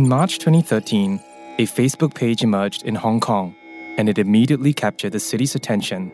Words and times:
In 0.00 0.08
March 0.08 0.38
2013, 0.38 1.20
a 1.58 1.66
Facebook 1.66 2.14
page 2.14 2.42
emerged 2.42 2.84
in 2.84 2.94
Hong 2.94 3.20
Kong 3.20 3.54
and 3.98 4.08
it 4.08 4.16
immediately 4.16 4.72
captured 4.72 5.12
the 5.12 5.20
city's 5.20 5.54
attention. 5.54 6.10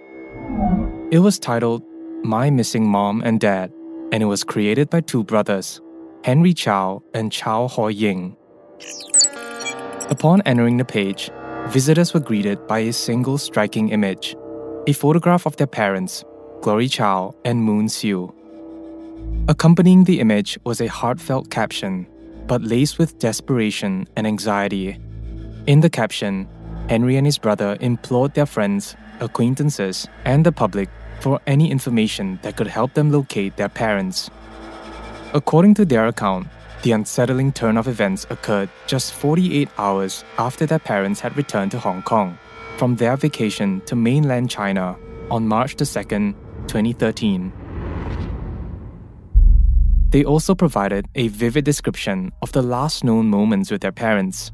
It 1.12 1.20
was 1.20 1.38
titled 1.38 1.84
My 2.24 2.50
Missing 2.50 2.84
Mom 2.84 3.22
and 3.22 3.38
Dad, 3.38 3.72
and 4.10 4.24
it 4.24 4.26
was 4.26 4.42
created 4.42 4.90
by 4.90 5.02
two 5.02 5.22
brothers, 5.22 5.80
Henry 6.24 6.52
Chau 6.52 7.00
and 7.14 7.30
Chau 7.30 7.68
Hoi 7.68 7.90
Ying. 7.90 8.36
Upon 10.10 10.42
entering 10.42 10.78
the 10.78 10.84
page, 10.84 11.30
visitors 11.68 12.12
were 12.12 12.18
greeted 12.18 12.66
by 12.66 12.80
a 12.80 12.92
single 12.92 13.38
striking 13.38 13.90
image 13.90 14.34
a 14.88 14.94
photograph 14.94 15.46
of 15.46 15.56
their 15.58 15.68
parents, 15.68 16.24
Glory 16.60 16.88
Chau 16.88 17.36
and 17.44 17.62
Moon 17.62 17.88
Siu. 17.88 18.34
Accompanying 19.46 20.02
the 20.02 20.18
image 20.18 20.58
was 20.64 20.80
a 20.80 20.88
heartfelt 20.88 21.50
caption, 21.50 22.08
but 22.46 22.62
laced 22.62 22.98
with 22.98 23.18
desperation 23.18 24.06
and 24.16 24.26
anxiety. 24.26 24.98
In 25.66 25.80
the 25.80 25.90
caption, 25.90 26.48
Henry 26.88 27.16
and 27.16 27.26
his 27.26 27.38
brother 27.38 27.76
implored 27.80 28.34
their 28.34 28.46
friends, 28.46 28.96
acquaintances, 29.20 30.06
and 30.24 30.46
the 30.46 30.52
public 30.52 30.88
for 31.20 31.40
any 31.46 31.70
information 31.70 32.38
that 32.42 32.56
could 32.56 32.66
help 32.68 32.94
them 32.94 33.10
locate 33.10 33.56
their 33.56 33.68
parents. 33.68 34.30
According 35.34 35.74
to 35.74 35.84
their 35.84 36.06
account, 36.06 36.46
the 36.82 36.92
unsettling 36.92 37.52
turn 37.52 37.76
of 37.76 37.88
events 37.88 38.26
occurred 38.30 38.68
just 38.86 39.12
48 39.14 39.68
hours 39.78 40.24
after 40.38 40.66
their 40.66 40.78
parents 40.78 41.20
had 41.20 41.36
returned 41.36 41.72
to 41.72 41.78
Hong 41.78 42.02
Kong 42.02 42.38
from 42.76 42.96
their 42.96 43.16
vacation 43.16 43.80
to 43.86 43.96
mainland 43.96 44.50
China 44.50 44.96
on 45.30 45.48
March 45.48 45.76
2, 45.76 45.84
2013. 45.84 47.52
They 50.10 50.24
also 50.24 50.54
provided 50.54 51.06
a 51.14 51.28
vivid 51.28 51.64
description 51.64 52.30
of 52.40 52.52
the 52.52 52.62
last 52.62 53.02
known 53.02 53.28
moments 53.28 53.70
with 53.70 53.80
their 53.80 53.92
parents. 53.92 54.52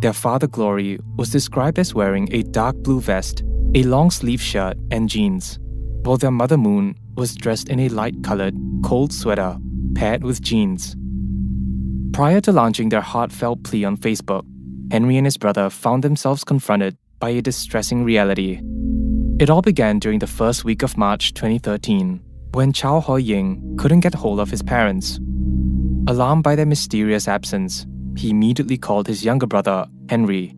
Their 0.00 0.12
father 0.12 0.48
Glory 0.48 0.98
was 1.16 1.30
described 1.30 1.78
as 1.78 1.94
wearing 1.94 2.28
a 2.32 2.42
dark 2.42 2.76
blue 2.82 3.00
vest, 3.00 3.44
a 3.74 3.84
long 3.84 4.10
sleeve 4.10 4.42
shirt, 4.42 4.76
and 4.90 5.08
jeans, 5.08 5.58
while 6.02 6.16
their 6.16 6.32
mother 6.32 6.58
Moon 6.58 6.96
was 7.16 7.36
dressed 7.36 7.68
in 7.68 7.80
a 7.80 7.88
light 7.88 8.16
colored, 8.24 8.54
cold 8.84 9.12
sweater 9.12 9.56
paired 9.94 10.24
with 10.24 10.42
jeans. 10.42 10.96
Prior 12.12 12.40
to 12.40 12.52
launching 12.52 12.88
their 12.88 13.00
heartfelt 13.00 13.62
plea 13.62 13.84
on 13.84 13.96
Facebook, 13.96 14.44
Henry 14.90 15.16
and 15.16 15.26
his 15.26 15.36
brother 15.36 15.70
found 15.70 16.02
themselves 16.02 16.44
confronted 16.44 16.96
by 17.20 17.30
a 17.30 17.40
distressing 17.40 18.04
reality. 18.04 18.60
It 19.38 19.50
all 19.50 19.62
began 19.62 19.98
during 19.98 20.18
the 20.18 20.26
first 20.26 20.64
week 20.64 20.82
of 20.82 20.98
March 20.98 21.32
2013 21.34 22.20
when 22.54 22.72
Chau 22.72 23.00
Hoi 23.00 23.16
Ying 23.16 23.76
couldn't 23.76 24.00
get 24.00 24.14
hold 24.14 24.38
of 24.38 24.48
his 24.48 24.62
parents. 24.62 25.18
Alarmed 26.06 26.44
by 26.44 26.54
their 26.54 26.66
mysterious 26.66 27.26
absence, 27.26 27.86
he 28.16 28.30
immediately 28.30 28.78
called 28.78 29.08
his 29.08 29.24
younger 29.24 29.46
brother, 29.46 29.86
Henry. 30.08 30.54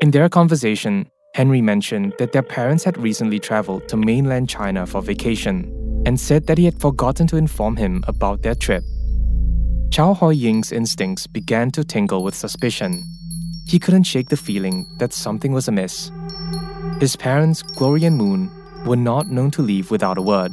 In 0.00 0.12
their 0.12 0.28
conversation, 0.28 1.10
Henry 1.34 1.60
mentioned 1.60 2.14
that 2.18 2.32
their 2.32 2.42
parents 2.42 2.84
had 2.84 2.96
recently 2.98 3.38
traveled 3.38 3.88
to 3.88 3.96
mainland 3.96 4.48
China 4.48 4.86
for 4.86 5.02
vacation 5.02 6.02
and 6.06 6.18
said 6.18 6.46
that 6.46 6.58
he 6.58 6.64
had 6.64 6.80
forgotten 6.80 7.26
to 7.26 7.36
inform 7.36 7.76
him 7.76 8.04
about 8.06 8.42
their 8.42 8.54
trip. 8.54 8.84
Chau 9.90 10.14
Hoi 10.14 10.30
Ying's 10.30 10.70
instincts 10.70 11.26
began 11.26 11.70
to 11.72 11.84
tingle 11.84 12.22
with 12.22 12.34
suspicion. 12.34 13.02
He 13.66 13.78
couldn't 13.78 14.04
shake 14.04 14.28
the 14.28 14.36
feeling 14.36 14.86
that 14.98 15.12
something 15.12 15.52
was 15.52 15.66
amiss. 15.66 16.12
His 17.00 17.16
parents, 17.16 17.62
Glory 17.62 18.04
and 18.04 18.16
Moon, 18.16 18.50
were 18.86 18.96
not 18.96 19.30
known 19.30 19.50
to 19.52 19.62
leave 19.62 19.90
without 19.90 20.18
a 20.18 20.22
word, 20.22 20.52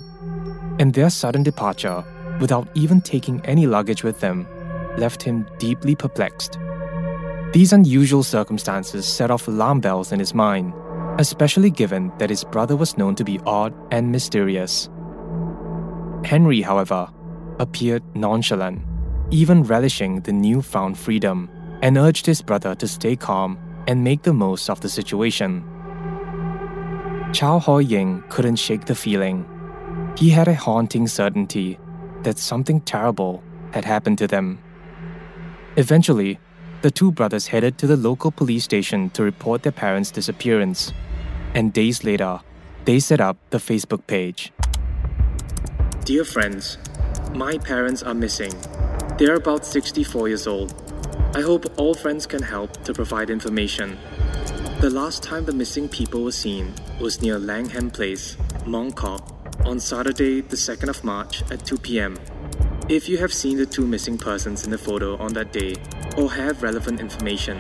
and 0.80 0.94
their 0.94 1.10
sudden 1.10 1.44
departure, 1.44 2.04
without 2.40 2.68
even 2.76 3.02
taking 3.02 3.42
any 3.46 3.66
luggage 3.66 4.04
with 4.04 4.20
them, 4.20 4.48
left 4.98 5.22
him 5.24 5.48
deeply 5.58 5.96
perplexed. 5.96 6.60
These 7.54 7.74
unusual 7.74 8.24
circumstances 8.24 9.08
set 9.08 9.32
off 9.32 9.48
alarm 9.48 9.80
bells 9.80 10.12
in 10.12 10.20
his 10.20 10.34
mind, 10.34 10.74
especially 11.20 11.72
given 11.72 12.12
that 12.18 12.30
his 12.30 12.44
brother 12.44 12.76
was 12.76 12.98
known 12.98 13.16
to 13.16 13.24
be 13.24 13.40
odd 13.46 13.74
and 13.92 14.12
mysterious. 14.12 14.90
Henry, 16.24 16.62
however, 16.62 17.10
appeared 17.60 18.04
nonchalant, 18.16 18.82
even 19.32 19.64
relishing 19.64 20.20
the 20.22 20.34
newfound 20.34 20.98
freedom, 20.98 21.50
and 21.82 21.98
urged 21.98 22.26
his 22.26 22.42
brother 22.42 22.76
to 22.76 22.88
stay 22.88 23.16
calm 23.16 23.58
and 23.88 24.04
make 24.04 24.24
the 24.24 24.34
most 24.34 24.70
of 24.70 24.82
the 24.82 24.90
situation. 24.90 25.64
Chau 27.34 27.60
Hoi 27.60 27.80
Ying 27.80 28.24
couldn't 28.30 28.56
shake 28.56 28.86
the 28.86 28.96
feeling. 28.96 29.46
He 30.18 30.30
had 30.30 30.48
a 30.48 30.56
haunting 30.56 31.08
certainty 31.08 31.78
that 32.24 32.40
something 32.40 32.82
terrible 32.82 33.44
had 33.72 33.86
happened 33.86 34.18
to 34.20 34.28
them. 34.28 34.60
Eventually, 35.76 36.40
the 36.82 36.90
two 36.90 37.12
brothers 37.12 37.48
headed 37.48 37.78
to 37.80 37.88
the 37.88 37.98
local 37.98 38.32
police 38.32 38.64
station 38.64 39.10
to 39.12 39.24
report 39.24 39.64
their 39.64 39.72
parents' 39.72 40.10
disappearance. 40.10 40.94
And 41.54 41.74
days 41.74 42.04
later, 42.04 42.40
they 42.86 43.00
set 43.00 43.20
up 43.20 43.38
the 43.50 43.58
Facebook 43.58 44.08
page. 44.08 44.54
Dear 46.06 46.24
friends, 46.24 46.78
my 47.34 47.58
parents 47.58 48.04
are 48.04 48.14
missing. 48.14 48.54
They're 49.18 49.36
about 49.36 49.66
64 49.66 50.30
years 50.30 50.48
old. 50.48 50.74
I 51.36 51.42
hope 51.42 51.66
all 51.78 51.94
friends 51.94 52.26
can 52.26 52.42
help 52.42 52.84
to 52.86 52.94
provide 52.94 53.30
information. 53.30 53.98
The 54.80 54.92
last 54.92 55.24
time 55.24 55.46
the 55.46 55.54
missing 55.54 55.90
people 55.90 56.24
were 56.24 56.32
seen 56.32 56.72
was 57.02 57.20
near 57.20 57.40
Langham 57.40 57.90
Place, 57.90 58.38
Mong 58.64 58.94
Kok, 58.94 59.66
on 59.66 59.80
Saturday, 59.80 60.42
the 60.42 60.56
2nd 60.56 60.88
of 60.88 61.04
March 61.04 61.42
at 61.50 61.66
2 61.66 61.80
pm. 61.80 62.20
If 62.88 63.10
you 63.10 63.18
have 63.18 63.34
seen 63.34 63.58
the 63.58 63.66
two 63.66 63.88
missing 63.88 64.20
persons 64.20 64.66
in 64.66 64.70
the 64.70 64.78
photo 64.78 65.18
on 65.18 65.34
that 65.34 65.52
day 65.52 65.78
or 66.16 66.32
have 66.32 66.62
relevant 66.62 67.00
information, 67.00 67.58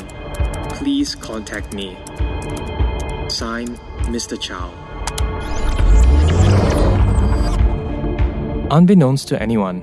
please 0.78 1.16
contact 1.16 1.74
me. 1.74 1.98
Signed, 3.30 3.80
Mr. 4.14 4.40
Chau. 4.40 4.72
Unbeknownst 8.70 9.28
to 9.30 9.42
anyone, 9.42 9.82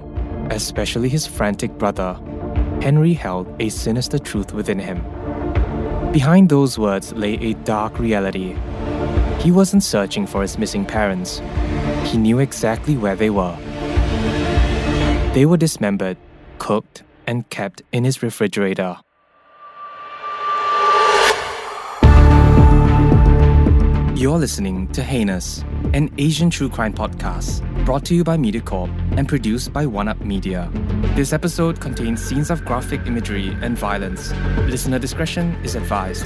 especially 0.52 1.08
his 1.08 1.26
frantic 1.26 1.72
brother, 1.78 2.14
Henry 2.80 3.12
held 3.12 3.48
a 3.60 3.70
sinister 3.70 4.20
truth 4.20 4.52
within 4.52 4.78
him. 4.78 5.04
Behind 6.14 6.48
those 6.48 6.78
words 6.78 7.12
lay 7.14 7.34
a 7.38 7.54
dark 7.64 7.98
reality. 7.98 8.54
He 9.40 9.50
wasn't 9.50 9.82
searching 9.82 10.28
for 10.28 10.42
his 10.42 10.56
missing 10.56 10.86
parents. 10.86 11.42
He 12.04 12.18
knew 12.18 12.38
exactly 12.38 12.96
where 12.96 13.16
they 13.16 13.30
were. 13.30 13.56
They 15.34 15.44
were 15.44 15.56
dismembered, 15.56 16.16
cooked, 16.58 17.02
and 17.26 17.50
kept 17.50 17.82
in 17.90 18.04
his 18.04 18.22
refrigerator. 18.22 18.98
You're 24.24 24.38
listening 24.38 24.88
to 24.92 25.02
Heinous, 25.02 25.62
an 25.92 26.08
Asian 26.16 26.48
true 26.48 26.70
crime 26.70 26.94
podcast 26.94 27.60
brought 27.84 28.06
to 28.06 28.14
you 28.14 28.24
by 28.24 28.38
MediaCorp 28.38 29.18
and 29.18 29.28
produced 29.28 29.70
by 29.70 29.84
One 29.84 30.08
Up 30.08 30.18
Media. 30.22 30.70
This 31.14 31.34
episode 31.34 31.78
contains 31.78 32.24
scenes 32.24 32.48
of 32.48 32.64
graphic 32.64 33.06
imagery 33.06 33.54
and 33.60 33.76
violence. 33.76 34.32
Listener 34.60 34.98
discretion 34.98 35.54
is 35.62 35.74
advised. 35.74 36.24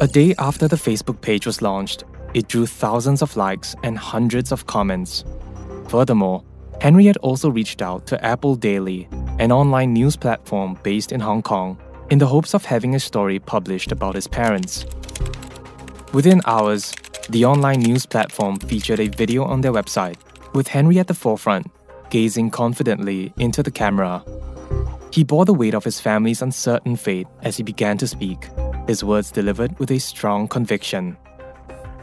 A 0.00 0.08
day 0.08 0.34
after 0.36 0.66
the 0.66 0.74
Facebook 0.74 1.20
page 1.20 1.46
was 1.46 1.62
launched, 1.62 2.02
it 2.36 2.48
drew 2.48 2.66
thousands 2.66 3.22
of 3.22 3.34
likes 3.34 3.74
and 3.82 3.96
hundreds 3.96 4.52
of 4.52 4.66
comments. 4.66 5.24
Furthermore, 5.88 6.44
Henry 6.82 7.06
had 7.06 7.16
also 7.18 7.48
reached 7.48 7.80
out 7.80 8.06
to 8.06 8.22
Apple 8.22 8.56
Daily, 8.56 9.08
an 9.38 9.50
online 9.50 9.94
news 9.94 10.16
platform 10.16 10.78
based 10.82 11.12
in 11.12 11.20
Hong 11.20 11.40
Kong, 11.40 11.78
in 12.10 12.18
the 12.18 12.26
hopes 12.26 12.52
of 12.52 12.62
having 12.62 12.94
a 12.94 13.00
story 13.00 13.38
published 13.38 13.90
about 13.90 14.14
his 14.14 14.28
parents. 14.28 14.84
Within 16.12 16.42
hours, 16.44 16.94
the 17.30 17.46
online 17.46 17.80
news 17.80 18.04
platform 18.04 18.58
featured 18.58 19.00
a 19.00 19.08
video 19.08 19.42
on 19.42 19.62
their 19.62 19.72
website, 19.72 20.18
with 20.52 20.68
Henry 20.68 20.98
at 20.98 21.06
the 21.06 21.14
forefront, 21.14 21.70
gazing 22.10 22.50
confidently 22.50 23.32
into 23.38 23.62
the 23.62 23.70
camera. 23.70 24.22
He 25.10 25.24
bore 25.24 25.46
the 25.46 25.54
weight 25.54 25.72
of 25.72 25.84
his 25.84 26.00
family's 26.00 26.42
uncertain 26.42 26.96
fate 26.96 27.28
as 27.42 27.56
he 27.56 27.62
began 27.62 27.96
to 27.96 28.06
speak, 28.06 28.50
his 28.86 29.02
words 29.02 29.30
delivered 29.30 29.78
with 29.78 29.90
a 29.90 29.98
strong 29.98 30.46
conviction. 30.48 31.16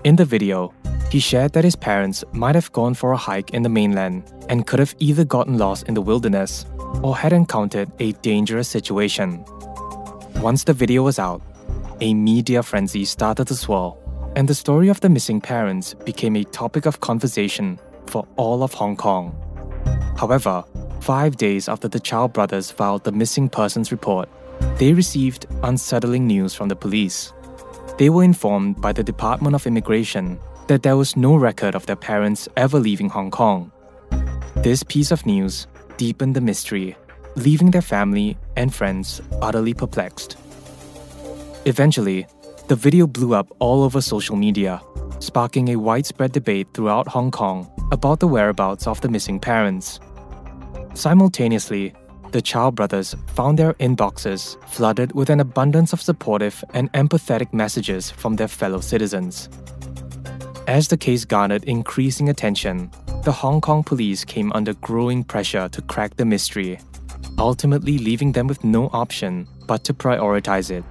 In 0.03 0.17
the 0.17 0.25
video, 0.25 0.73
he 1.09 1.21
shared 1.21 1.53
that 1.53 1.63
his 1.63 1.77
parents 1.77 2.25
might 2.33 2.55
have 2.55 2.73
gone 2.73 2.93
for 2.93 3.13
a 3.13 3.17
hike 3.17 3.51
in 3.51 3.63
the 3.63 3.69
mainland 3.69 4.29
and 4.49 4.67
could 4.67 4.79
have 4.79 4.93
either 4.99 5.23
gotten 5.23 5.57
lost 5.57 5.87
in 5.87 5.93
the 5.93 6.01
wilderness 6.01 6.65
or 7.01 7.15
had 7.15 7.31
encountered 7.31 7.89
a 7.99 8.11
dangerous 8.23 8.67
situation. 8.67 9.45
Once 10.41 10.65
the 10.65 10.73
video 10.73 11.03
was 11.03 11.19
out, 11.19 11.41
a 12.01 12.13
media 12.13 12.61
frenzy 12.61 13.05
started 13.05 13.47
to 13.47 13.55
swirl, 13.55 13.97
and 14.35 14.49
the 14.49 14.53
story 14.53 14.89
of 14.89 14.99
the 14.99 15.07
missing 15.07 15.39
parents 15.39 15.93
became 15.93 16.35
a 16.35 16.43
topic 16.43 16.85
of 16.85 16.99
conversation 16.99 17.79
for 18.07 18.27
all 18.35 18.61
of 18.61 18.73
Hong 18.73 18.97
Kong. 18.97 19.33
However, 20.17 20.65
five 20.99 21.37
days 21.37 21.69
after 21.69 21.87
the 21.87 22.01
Chau 22.01 22.27
brothers 22.27 22.69
filed 22.69 23.05
the 23.05 23.13
missing 23.13 23.47
persons 23.47 23.89
report, 23.89 24.27
they 24.79 24.91
received 24.91 25.45
unsettling 25.63 26.27
news 26.27 26.53
from 26.53 26.67
the 26.67 26.75
police. 26.75 27.31
They 27.97 28.09
were 28.09 28.23
informed 28.23 28.81
by 28.81 28.91
the 28.91 29.03
Department 29.03 29.53
of 29.53 29.67
Immigration 29.67 30.39
that 30.67 30.81
there 30.81 30.97
was 30.97 31.15
no 31.15 31.35
record 31.35 31.75
of 31.75 31.85
their 31.85 31.95
parents 31.95 32.49
ever 32.57 32.79
leaving 32.79 33.09
Hong 33.09 33.29
Kong. 33.29 33.71
This 34.57 34.81
piece 34.81 35.11
of 35.11 35.25
news 35.27 35.67
deepened 35.97 36.35
the 36.35 36.41
mystery, 36.41 36.97
leaving 37.35 37.69
their 37.69 37.83
family 37.83 38.35
and 38.55 38.73
friends 38.73 39.21
utterly 39.43 39.75
perplexed. 39.75 40.37
Eventually, 41.65 42.25
the 42.67 42.75
video 42.75 43.05
blew 43.05 43.35
up 43.35 43.47
all 43.59 43.83
over 43.83 44.01
social 44.01 44.35
media, 44.35 44.81
sparking 45.19 45.69
a 45.69 45.75
widespread 45.75 46.31
debate 46.31 46.67
throughout 46.73 47.07
Hong 47.07 47.29
Kong 47.29 47.69
about 47.91 48.19
the 48.19 48.27
whereabouts 48.27 48.87
of 48.87 49.01
the 49.01 49.09
missing 49.09 49.39
parents. 49.39 49.99
Simultaneously, 50.95 51.93
the 52.33 52.41
Chau 52.41 52.71
brothers 52.71 53.15
found 53.27 53.59
their 53.59 53.75
inboxes 53.75 54.57
flooded 54.67 55.11
with 55.13 55.29
an 55.29 55.39
abundance 55.39 55.93
of 55.93 56.01
supportive 56.01 56.63
and 56.73 56.91
empathetic 56.93 57.53
messages 57.53 58.09
from 58.09 58.35
their 58.35 58.47
fellow 58.47 58.81
citizens. 58.81 59.49
As 60.67 60.87
the 60.87 60.97
case 60.97 61.25
garnered 61.25 61.63
increasing 61.65 62.29
attention, 62.29 62.89
the 63.23 63.31
Hong 63.31 63.61
Kong 63.61 63.83
police 63.83 64.25
came 64.25 64.51
under 64.53 64.73
growing 64.73 65.23
pressure 65.23 65.69
to 65.69 65.81
crack 65.83 66.17
the 66.17 66.25
mystery, 66.25 66.79
ultimately 67.37 67.99
leaving 67.99 68.31
them 68.31 68.47
with 68.47 68.63
no 68.63 68.89
option 68.93 69.47
but 69.67 69.83
to 69.83 69.93
prioritize 69.93 70.71
it. 70.71 70.83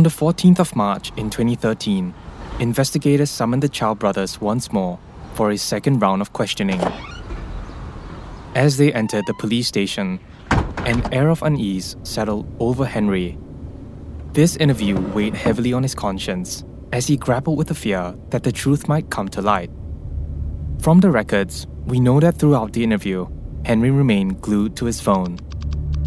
On 0.00 0.04
the 0.04 0.08
14th 0.08 0.60
of 0.60 0.74
March 0.74 1.12
in 1.18 1.28
2013, 1.28 2.14
investigators 2.58 3.28
summoned 3.28 3.62
the 3.62 3.68
Chau 3.68 3.94
brothers 3.94 4.40
once 4.40 4.72
more 4.72 4.98
for 5.34 5.50
a 5.50 5.58
second 5.58 6.00
round 6.00 6.22
of 6.22 6.32
questioning. 6.32 6.80
As 8.54 8.78
they 8.78 8.94
entered 8.94 9.26
the 9.26 9.34
police 9.34 9.68
station, 9.68 10.18
an 10.86 11.02
air 11.12 11.28
of 11.28 11.42
unease 11.42 11.96
settled 12.02 12.46
over 12.58 12.86
Henry. 12.86 13.36
This 14.32 14.56
interview 14.56 14.98
weighed 14.98 15.34
heavily 15.34 15.74
on 15.74 15.82
his 15.82 15.94
conscience 15.94 16.64
as 16.94 17.06
he 17.06 17.18
grappled 17.18 17.58
with 17.58 17.68
the 17.68 17.74
fear 17.74 18.14
that 18.30 18.42
the 18.42 18.52
truth 18.52 18.88
might 18.88 19.10
come 19.10 19.28
to 19.28 19.42
light. 19.42 19.70
From 20.80 21.00
the 21.00 21.10
records, 21.10 21.66
we 21.84 22.00
know 22.00 22.20
that 22.20 22.38
throughout 22.38 22.72
the 22.72 22.84
interview, 22.84 23.26
Henry 23.66 23.90
remained 23.90 24.40
glued 24.40 24.76
to 24.76 24.86
his 24.86 24.98
phone 24.98 25.38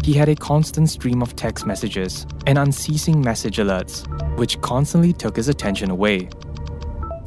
he 0.04 0.12
had 0.12 0.28
a 0.28 0.36
constant 0.36 0.90
stream 0.90 1.22
of 1.22 1.34
text 1.34 1.64
messages 1.64 2.26
and 2.46 2.58
unceasing 2.58 3.22
message 3.22 3.56
alerts, 3.56 4.04
which 4.36 4.60
constantly 4.60 5.14
took 5.14 5.34
his 5.34 5.48
attention 5.48 5.90
away. 5.90 6.28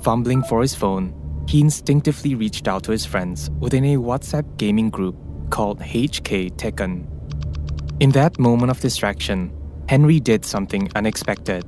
Fumbling 0.02 0.44
for 0.44 0.62
his 0.62 0.76
phone, 0.76 1.12
he 1.48 1.60
instinctively 1.60 2.36
reached 2.36 2.68
out 2.68 2.84
to 2.84 2.92
his 2.92 3.04
friends 3.04 3.50
within 3.60 3.84
a 3.84 3.98
WhatsApp 3.98 4.58
gaming 4.58 4.92
group 4.92 5.16
called 5.50 5.80
HK 5.80 6.52
Tekken. 6.52 7.08
In 8.00 8.12
that 8.12 8.38
moment 8.38 8.70
of 8.70 8.80
distraction, 8.80 9.52
Henry 9.90 10.20
did 10.20 10.46
something 10.46 10.88
unexpected. 10.96 11.66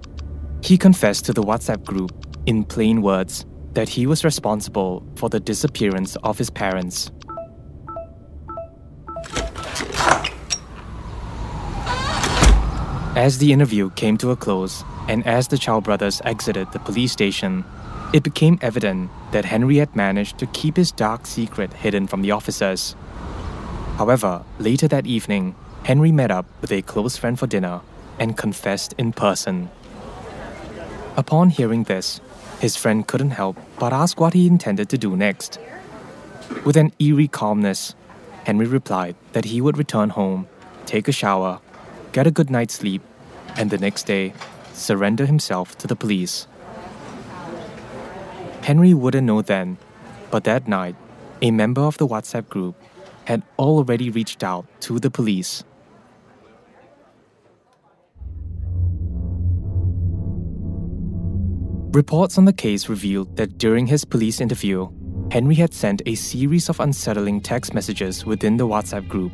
He 0.61 0.77
confessed 0.77 1.25
to 1.25 1.33
the 1.33 1.41
WhatsApp 1.41 1.83
group, 1.85 2.11
in 2.45 2.63
plain 2.63 3.01
words, 3.01 3.47
that 3.73 3.89
he 3.89 4.05
was 4.05 4.23
responsible 4.23 5.03
for 5.15 5.27
the 5.27 5.39
disappearance 5.39 6.17
of 6.17 6.37
his 6.37 6.51
parents. 6.51 7.09
As 13.15 13.39
the 13.39 13.51
interview 13.51 13.89
came 13.91 14.17
to 14.19 14.31
a 14.31 14.35
close, 14.35 14.83
and 15.07 15.25
as 15.25 15.47
the 15.47 15.57
Chau 15.57 15.81
brothers 15.81 16.21
exited 16.25 16.71
the 16.71 16.79
police 16.79 17.11
station, 17.11 17.65
it 18.13 18.23
became 18.23 18.59
evident 18.61 19.09
that 19.31 19.45
Henry 19.45 19.77
had 19.77 19.95
managed 19.95 20.37
to 20.37 20.45
keep 20.47 20.77
his 20.77 20.91
dark 20.91 21.25
secret 21.25 21.73
hidden 21.73 22.05
from 22.07 22.21
the 22.21 22.31
officers. 22.31 22.95
However, 23.97 24.43
later 24.59 24.87
that 24.87 25.07
evening, 25.07 25.55
Henry 25.83 26.11
met 26.11 26.29
up 26.29 26.45
with 26.61 26.71
a 26.71 26.83
close 26.83 27.17
friend 27.17 27.37
for 27.37 27.47
dinner 27.47 27.81
and 28.19 28.37
confessed 28.37 28.93
in 28.97 29.11
person. 29.11 29.69
Upon 31.17 31.49
hearing 31.49 31.83
this, 31.85 32.21
his 32.59 32.75
friend 32.75 33.07
couldn't 33.07 33.31
help 33.31 33.57
but 33.79 33.91
ask 33.91 34.19
what 34.19 34.33
he 34.33 34.47
intended 34.47 34.87
to 34.89 34.97
do 34.97 35.17
next. 35.17 35.59
With 36.63 36.77
an 36.77 36.93
eerie 36.99 37.27
calmness, 37.27 37.95
Henry 38.45 38.67
replied 38.67 39.15
that 39.33 39.45
he 39.45 39.61
would 39.61 39.77
return 39.77 40.09
home, 40.09 40.47
take 40.85 41.07
a 41.07 41.11
shower, 41.11 41.59
get 42.11 42.27
a 42.27 42.31
good 42.31 42.49
night's 42.49 42.75
sleep, 42.75 43.01
and 43.57 43.69
the 43.69 43.77
next 43.77 44.03
day, 44.03 44.33
surrender 44.73 45.25
himself 45.25 45.77
to 45.77 45.87
the 45.87 45.95
police. 45.95 46.47
Henry 48.61 48.93
wouldn't 48.93 49.25
know 49.25 49.41
then, 49.41 49.77
but 50.31 50.43
that 50.43 50.67
night, 50.67 50.95
a 51.41 51.51
member 51.51 51.81
of 51.81 51.97
the 51.97 52.07
WhatsApp 52.07 52.49
group 52.49 52.75
had 53.25 53.43
already 53.57 54.09
reached 54.09 54.43
out 54.43 54.65
to 54.81 54.99
the 54.99 55.09
police. 55.09 55.63
Reports 61.91 62.37
on 62.37 62.45
the 62.45 62.53
case 62.53 62.87
revealed 62.87 63.35
that 63.37 63.57
during 63.57 63.87
his 63.87 64.05
police 64.05 64.39
interview, 64.39 64.87
Henry 65.31 65.55
had 65.55 65.73
sent 65.73 66.03
a 66.05 66.13
series 66.15 66.69
of 66.69 66.79
unsettling 66.79 67.41
text 67.41 67.73
messages 67.73 68.25
within 68.25 68.57
the 68.57 68.67
WhatsApp 68.67 69.07
group. 69.07 69.31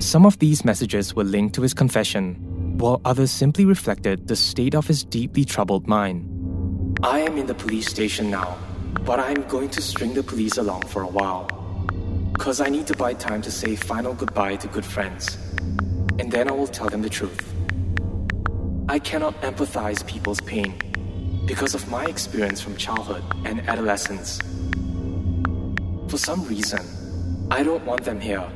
Some 0.00 0.24
of 0.24 0.38
these 0.38 0.64
messages 0.64 1.14
were 1.14 1.24
linked 1.24 1.54
to 1.56 1.62
his 1.62 1.74
confession, 1.74 2.34
while 2.78 3.02
others 3.04 3.30
simply 3.30 3.66
reflected 3.66 4.28
the 4.28 4.34
state 4.34 4.74
of 4.74 4.86
his 4.86 5.04
deeply 5.04 5.44
troubled 5.44 5.86
mind. 5.86 6.98
I 7.02 7.20
am 7.20 7.36
in 7.36 7.44
the 7.44 7.54
police 7.54 7.86
station 7.86 8.30
now, 8.30 8.56
but 9.04 9.20
I 9.20 9.30
am 9.30 9.42
going 9.42 9.68
to 9.68 9.82
string 9.82 10.14
the 10.14 10.22
police 10.22 10.56
along 10.56 10.84
for 10.84 11.02
a 11.02 11.06
while. 11.06 11.48
Cause 12.38 12.62
I 12.62 12.70
need 12.70 12.86
to 12.86 12.96
buy 12.96 13.12
time 13.12 13.42
to 13.42 13.50
say 13.50 13.76
final 13.76 14.14
goodbye 14.14 14.56
to 14.56 14.68
good 14.68 14.86
friends. 14.86 15.36
And 16.18 16.32
then 16.32 16.48
I 16.48 16.52
will 16.52 16.66
tell 16.66 16.88
them 16.88 17.02
the 17.02 17.10
truth. 17.10 17.54
I 18.88 18.98
cannot 18.98 19.38
empathize 19.42 20.04
people's 20.06 20.40
pain 20.40 20.80
because 21.44 21.74
of 21.74 21.90
my 21.90 22.06
experience 22.06 22.62
from 22.62 22.74
childhood 22.78 23.22
and 23.44 23.60
adolescence. 23.68 24.40
For 26.08 26.16
some 26.16 26.42
reason, 26.46 26.80
I 27.50 27.62
don't 27.62 27.84
want 27.84 28.04
them 28.04 28.18
here. 28.18 28.50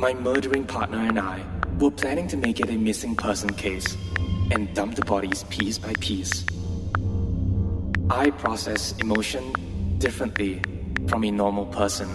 My 0.00 0.14
murdering 0.14 0.64
partner 0.64 0.96
and 0.96 1.18
I 1.18 1.44
we're 1.78 1.90
planning 1.90 2.26
to 2.28 2.36
make 2.38 2.58
it 2.58 2.70
a 2.70 2.78
missing 2.78 3.14
person 3.14 3.52
case 3.52 3.98
and 4.50 4.72
dump 4.72 4.94
the 4.94 5.04
bodies 5.04 5.44
piece 5.50 5.76
by 5.76 5.92
piece. 6.00 6.46
I 8.08 8.30
process 8.30 8.94
emotion 9.00 9.52
differently 9.98 10.62
from 11.06 11.22
a 11.22 11.30
normal 11.30 11.66
person. 11.66 12.08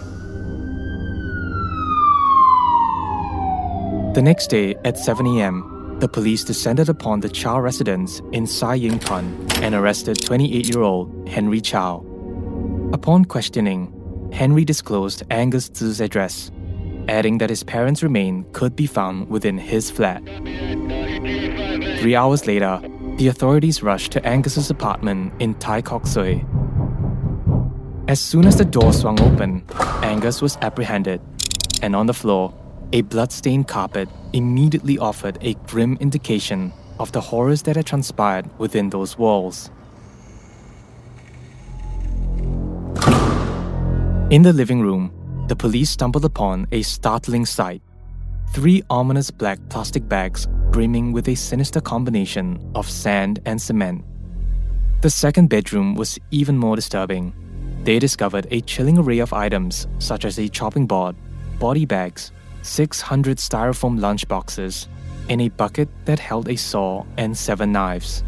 The 4.14 4.22
next 4.22 4.48
day 4.48 4.74
at 4.84 4.98
7 4.98 5.24
a.m., 5.38 5.96
the 6.00 6.08
police 6.08 6.42
descended 6.42 6.88
upon 6.88 7.20
the 7.20 7.28
Chau 7.28 7.60
residence 7.60 8.20
in 8.32 8.48
Sai 8.48 8.74
Ying 8.74 8.98
Pun 8.98 9.46
and 9.62 9.76
arrested 9.76 10.20
28 10.24 10.68
year 10.68 10.82
old 10.82 11.28
Henry 11.28 11.60
Chau. 11.60 12.04
Upon 12.92 13.24
questioning, 13.24 13.92
Henry 14.32 14.64
disclosed 14.64 15.22
Angus 15.30 15.68
Tse's 15.68 16.00
address 16.00 16.50
adding 17.08 17.38
that 17.38 17.50
his 17.50 17.62
parents' 17.62 18.02
remains 18.02 18.46
could 18.52 18.76
be 18.76 18.86
found 18.86 19.28
within 19.28 19.58
his 19.58 19.90
flat. 19.90 20.22
Three 22.00 22.14
hours 22.14 22.46
later, 22.46 22.80
the 23.16 23.28
authorities 23.28 23.82
rushed 23.82 24.12
to 24.12 24.26
Angus's 24.26 24.70
apartment 24.70 25.32
in 25.40 25.54
Tai 25.54 25.82
Kok 25.82 26.02
Tsui. 26.02 26.44
As 28.08 28.20
soon 28.20 28.46
as 28.46 28.56
the 28.56 28.64
door 28.64 28.92
swung 28.92 29.20
open, 29.20 29.64
Angus 30.02 30.42
was 30.42 30.56
apprehended, 30.62 31.20
and 31.82 31.96
on 31.96 32.06
the 32.06 32.14
floor, 32.14 32.54
a 32.92 33.00
blood-stained 33.00 33.66
carpet 33.66 34.08
immediately 34.32 34.98
offered 34.98 35.38
a 35.40 35.54
grim 35.66 35.96
indication 36.00 36.72
of 36.98 37.10
the 37.12 37.20
horrors 37.20 37.62
that 37.62 37.76
had 37.76 37.86
transpired 37.86 38.48
within 38.58 38.90
those 38.90 39.18
walls. 39.18 39.70
In 44.30 44.42
the 44.42 44.52
living 44.52 44.80
room, 44.80 45.12
the 45.48 45.56
police 45.56 45.90
stumbled 45.90 46.24
upon 46.24 46.66
a 46.72 46.82
startling 46.82 47.46
sight 47.46 47.82
three 48.52 48.82
ominous 48.88 49.30
black 49.30 49.58
plastic 49.68 50.08
bags 50.08 50.46
brimming 50.70 51.12
with 51.12 51.28
a 51.28 51.34
sinister 51.34 51.80
combination 51.80 52.58
of 52.74 52.88
sand 52.88 53.40
and 53.44 53.60
cement. 53.60 54.04
The 55.02 55.10
second 55.10 55.48
bedroom 55.48 55.94
was 55.94 56.18
even 56.30 56.56
more 56.56 56.76
disturbing. 56.76 57.34
They 57.84 57.98
discovered 57.98 58.46
a 58.50 58.60
chilling 58.62 58.98
array 58.98 59.18
of 59.18 59.32
items 59.32 59.86
such 59.98 60.24
as 60.24 60.38
a 60.38 60.48
chopping 60.48 60.86
board, 60.86 61.16
body 61.58 61.84
bags, 61.84 62.32
600 62.62 63.38
styrofoam 63.38 64.00
lunch 64.00 64.26
boxes, 64.26 64.88
and 65.28 65.40
a 65.40 65.48
bucket 65.48 65.88
that 66.06 66.18
held 66.18 66.48
a 66.48 66.56
saw 66.56 67.04
and 67.16 67.36
seven 67.36 67.72
knives. 67.72 68.24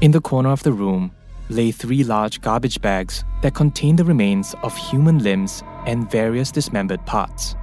In 0.00 0.10
the 0.10 0.20
corner 0.20 0.50
of 0.50 0.62
the 0.62 0.72
room 0.72 1.12
lay 1.48 1.70
three 1.70 2.02
large 2.02 2.40
garbage 2.40 2.80
bags 2.80 3.24
that 3.42 3.54
contained 3.54 3.98
the 3.98 4.04
remains 4.04 4.54
of 4.62 4.76
human 4.76 5.18
limbs 5.18 5.62
and 5.86 6.10
various 6.10 6.50
dismembered 6.50 7.04
parts. 7.06 7.56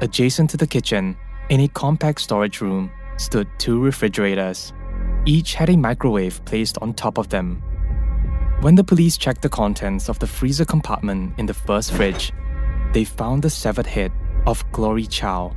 Adjacent 0.00 0.50
to 0.50 0.56
the 0.56 0.66
kitchen, 0.66 1.16
in 1.48 1.60
a 1.60 1.68
compact 1.68 2.20
storage 2.20 2.60
room, 2.60 2.90
stood 3.16 3.48
two 3.58 3.80
refrigerators. 3.80 4.72
Each 5.24 5.54
had 5.54 5.70
a 5.70 5.76
microwave 5.76 6.44
placed 6.44 6.78
on 6.82 6.94
top 6.94 7.18
of 7.18 7.28
them. 7.28 7.62
When 8.60 8.74
the 8.74 8.84
police 8.84 9.16
checked 9.16 9.42
the 9.42 9.48
contents 9.48 10.08
of 10.08 10.18
the 10.18 10.26
freezer 10.26 10.64
compartment 10.64 11.38
in 11.38 11.46
the 11.46 11.54
first 11.54 11.92
fridge, 11.92 12.32
they 12.92 13.04
found 13.04 13.42
the 13.42 13.50
severed 13.50 13.86
head 13.86 14.12
of 14.46 14.64
Glory 14.72 15.06
Chau. 15.06 15.54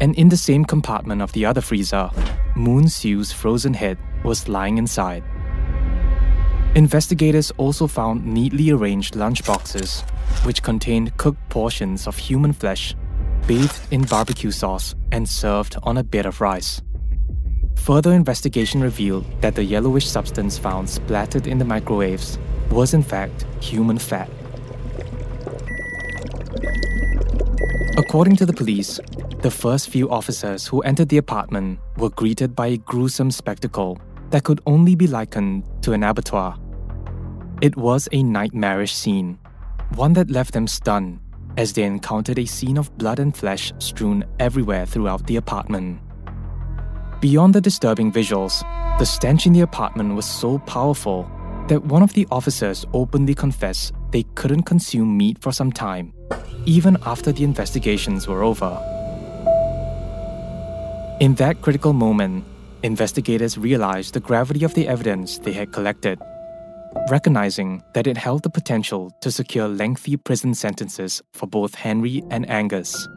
And 0.00 0.14
in 0.16 0.28
the 0.28 0.36
same 0.36 0.64
compartment 0.64 1.22
of 1.22 1.32
the 1.32 1.46
other 1.46 1.60
freezer, 1.60 2.10
Moon 2.54 2.88
Siu's 2.88 3.32
frozen 3.32 3.74
head 3.74 3.98
was 4.24 4.48
lying 4.48 4.78
inside. 4.78 5.24
Investigators 6.74 7.50
also 7.58 7.86
found 7.86 8.24
neatly 8.24 8.70
arranged 8.70 9.14
lunchboxes, 9.14 10.04
which 10.44 10.62
contained 10.62 11.16
cooked 11.16 11.48
portions 11.48 12.06
of 12.06 12.16
human 12.16 12.52
flesh, 12.52 12.94
bathed 13.46 13.80
in 13.90 14.02
barbecue 14.02 14.50
sauce, 14.50 14.94
and 15.10 15.28
served 15.28 15.76
on 15.82 15.98
a 15.98 16.04
bed 16.04 16.26
of 16.26 16.40
rice. 16.40 16.82
Further 17.76 18.12
investigation 18.12 18.80
revealed 18.80 19.24
that 19.40 19.54
the 19.54 19.64
yellowish 19.64 20.08
substance 20.08 20.56
found 20.56 20.88
splattered 20.88 21.46
in 21.46 21.58
the 21.58 21.64
microwaves 21.64 22.38
was 22.70 22.94
in 22.94 23.02
fact 23.02 23.44
human 23.60 23.98
fat. 23.98 24.30
According 27.98 28.36
to 28.36 28.46
the 28.46 28.52
police, 28.52 29.00
the 29.42 29.50
first 29.50 29.90
few 29.90 30.08
officers 30.08 30.66
who 30.66 30.80
entered 30.82 31.08
the 31.08 31.18
apartment 31.18 31.80
were 31.96 32.10
greeted 32.10 32.54
by 32.54 32.68
a 32.68 32.76
gruesome 32.78 33.30
spectacle 33.30 33.98
that 34.30 34.44
could 34.44 34.60
only 34.66 34.94
be 34.94 35.06
likened 35.06 35.64
to 35.82 35.92
an 35.92 36.02
abattoir. 36.02 36.56
It 37.60 37.76
was 37.76 38.08
a 38.12 38.22
nightmarish 38.22 38.94
scene, 38.94 39.38
one 39.96 40.14
that 40.14 40.30
left 40.30 40.54
them 40.54 40.66
stunned 40.66 41.20
as 41.56 41.72
they 41.72 41.82
encountered 41.82 42.38
a 42.38 42.46
scene 42.46 42.78
of 42.78 42.96
blood 42.96 43.18
and 43.18 43.36
flesh 43.36 43.72
strewn 43.78 44.24
everywhere 44.38 44.86
throughout 44.86 45.26
the 45.26 45.36
apartment. 45.36 46.00
Beyond 47.20 47.54
the 47.54 47.60
disturbing 47.60 48.10
visuals, 48.10 48.62
the 48.98 49.04
stench 49.04 49.46
in 49.46 49.52
the 49.52 49.60
apartment 49.60 50.14
was 50.14 50.26
so 50.26 50.58
powerful 50.60 51.30
that 51.68 51.84
one 51.84 52.02
of 52.02 52.12
the 52.14 52.26
officers 52.30 52.86
openly 52.92 53.34
confessed 53.34 53.92
they 54.10 54.24
couldn't 54.34 54.62
consume 54.62 55.16
meat 55.16 55.38
for 55.38 55.52
some 55.52 55.70
time, 55.70 56.12
even 56.64 56.96
after 57.06 57.30
the 57.30 57.44
investigations 57.44 58.26
were 58.26 58.42
over. 58.42 58.70
In 61.20 61.34
that 61.36 61.60
critical 61.62 61.92
moment, 61.92 62.44
investigators 62.82 63.56
realized 63.56 64.14
the 64.14 64.20
gravity 64.20 64.64
of 64.64 64.74
the 64.74 64.88
evidence 64.88 65.38
they 65.38 65.52
had 65.52 65.72
collected, 65.72 66.18
recognizing 67.08 67.82
that 67.94 68.06
it 68.06 68.16
held 68.16 68.42
the 68.42 68.50
potential 68.50 69.10
to 69.20 69.30
secure 69.30 69.68
lengthy 69.68 70.16
prison 70.16 70.54
sentences 70.54 71.22
for 71.32 71.46
both 71.46 71.74
Henry 71.74 72.22
and 72.30 72.48
Angus. 72.48 73.08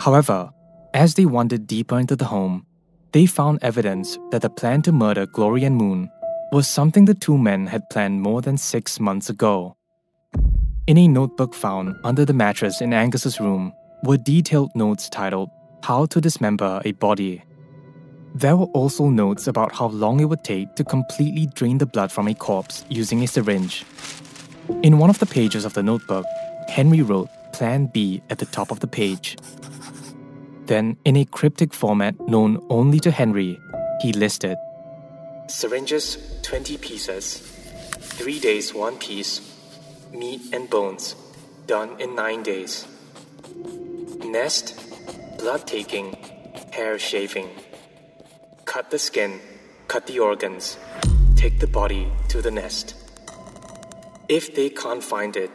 However, 0.00 0.50
as 0.94 1.14
they 1.14 1.26
wandered 1.26 1.66
deeper 1.66 1.98
into 1.98 2.16
the 2.16 2.24
home, 2.24 2.66
they 3.12 3.26
found 3.26 3.58
evidence 3.62 4.18
that 4.30 4.42
the 4.42 4.50
plan 4.50 4.82
to 4.82 4.92
murder 4.92 5.26
Glory 5.26 5.64
and 5.64 5.76
Moon 5.76 6.10
was 6.52 6.68
something 6.68 7.04
the 7.04 7.14
two 7.14 7.36
men 7.36 7.66
had 7.66 7.88
planned 7.90 8.22
more 8.22 8.40
than 8.40 8.56
six 8.56 8.98
months 9.00 9.28
ago. 9.28 9.76
In 10.86 10.96
a 10.96 11.08
notebook 11.08 11.54
found 11.54 11.96
under 12.04 12.24
the 12.24 12.32
mattress 12.32 12.80
in 12.80 12.94
Angus's 12.94 13.40
room 13.40 13.72
were 14.04 14.16
detailed 14.16 14.70
notes 14.74 15.08
titled 15.08 15.50
How 15.82 16.06
to 16.06 16.20
Dismember 16.20 16.80
a 16.84 16.92
Body. 16.92 17.42
There 18.38 18.56
were 18.56 18.66
also 18.66 19.08
notes 19.08 19.48
about 19.48 19.74
how 19.74 19.88
long 19.88 20.20
it 20.20 20.26
would 20.26 20.44
take 20.44 20.76
to 20.76 20.84
completely 20.84 21.46
drain 21.46 21.78
the 21.78 21.86
blood 21.86 22.12
from 22.12 22.28
a 22.28 22.34
corpse 22.34 22.84
using 22.88 23.20
a 23.24 23.26
syringe. 23.26 23.84
In 24.84 24.98
one 24.98 25.10
of 25.10 25.18
the 25.18 25.26
pages 25.26 25.64
of 25.64 25.74
the 25.74 25.82
notebook, 25.82 26.24
Henry 26.68 27.02
wrote 27.02 27.28
Plan 27.52 27.86
B 27.86 28.22
at 28.30 28.38
the 28.38 28.46
top 28.46 28.70
of 28.70 28.78
the 28.78 28.86
page. 28.86 29.36
Then, 30.66 30.96
in 31.04 31.16
a 31.16 31.24
cryptic 31.24 31.74
format 31.74 32.14
known 32.28 32.64
only 32.70 33.00
to 33.00 33.10
Henry, 33.10 33.58
he 34.00 34.12
listed 34.12 34.56
Syringes 35.48 36.16
20 36.42 36.78
pieces, 36.78 37.38
3 37.38 38.38
days 38.38 38.72
1 38.72 38.98
piece, 38.98 39.40
meat 40.12 40.42
and 40.52 40.70
bones, 40.70 41.16
done 41.66 42.00
in 42.00 42.14
9 42.14 42.44
days. 42.44 42.86
Nest, 44.24 44.78
blood 45.38 45.66
taking, 45.66 46.16
hair 46.70 47.00
shaving. 47.00 47.48
Cut 48.74 48.90
the 48.92 48.98
skin, 48.98 49.40
cut 49.88 50.06
the 50.06 50.20
organs, 50.20 50.76
take 51.34 51.58
the 51.58 51.66
body 51.66 52.04
to 52.28 52.40
the 52.40 52.52
nest. 52.52 52.94
If 54.28 54.54
they 54.54 54.68
can't 54.70 55.02
find 55.02 55.36
it, 55.36 55.50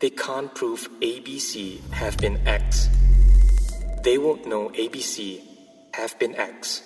they 0.00 0.10
can't 0.10 0.54
prove 0.54 0.88
ABC 1.00 1.80
have 2.02 2.18
been 2.18 2.36
X 2.46 2.88
they 4.04 4.18
won't 4.18 4.46
know 4.46 4.68
ABC 4.76 5.40
have 5.94 6.18
been 6.18 6.36
X. 6.36 6.82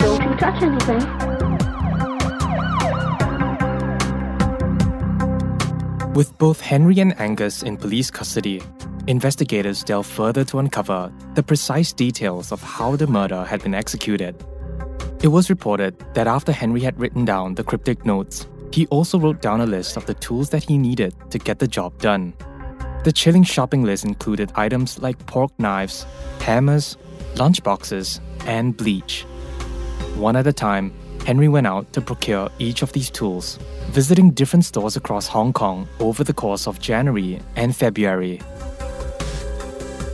Don't 0.00 0.36
touch 0.36 0.62
anything. 0.62 1.02
With 6.12 6.36
both 6.38 6.60
Henry 6.60 6.98
and 6.98 7.14
Angus 7.20 7.62
in 7.62 7.76
police 7.76 8.10
custody, 8.10 8.60
investigators 9.10 9.82
delved 9.82 10.08
further 10.08 10.44
to 10.44 10.60
uncover 10.60 11.12
the 11.34 11.42
precise 11.42 11.92
details 11.92 12.52
of 12.52 12.62
how 12.62 12.94
the 12.94 13.06
murder 13.06 13.44
had 13.44 13.62
been 13.62 13.74
executed. 13.74 14.36
It 15.22 15.28
was 15.28 15.50
reported 15.50 15.98
that 16.14 16.28
after 16.28 16.52
Henry 16.52 16.80
had 16.80 16.98
written 16.98 17.24
down 17.24 17.54
the 17.54 17.64
cryptic 17.64 18.06
notes, 18.06 18.46
he 18.72 18.86
also 18.86 19.18
wrote 19.18 19.42
down 19.42 19.60
a 19.60 19.66
list 19.66 19.96
of 19.96 20.06
the 20.06 20.14
tools 20.14 20.50
that 20.50 20.62
he 20.62 20.78
needed 20.78 21.12
to 21.30 21.38
get 21.38 21.58
the 21.58 21.66
job 21.66 21.98
done. 21.98 22.32
The 23.02 23.12
chilling 23.12 23.42
shopping 23.42 23.82
list 23.82 24.04
included 24.04 24.52
items 24.54 24.98
like 25.00 25.26
pork 25.26 25.50
knives, 25.58 26.06
hammers, 26.40 26.96
lunchboxes, 27.34 28.20
and 28.46 28.76
bleach. 28.76 29.22
One 30.14 30.36
at 30.36 30.46
a 30.46 30.52
time, 30.52 30.92
Henry 31.26 31.48
went 31.48 31.66
out 31.66 31.92
to 31.94 32.00
procure 32.00 32.48
each 32.58 32.82
of 32.82 32.92
these 32.92 33.10
tools, 33.10 33.58
visiting 33.90 34.30
different 34.30 34.64
stores 34.64 34.96
across 34.96 35.26
Hong 35.26 35.52
Kong 35.52 35.88
over 35.98 36.22
the 36.22 36.32
course 36.32 36.68
of 36.68 36.80
January 36.80 37.40
and 37.56 37.74
February. 37.74 38.40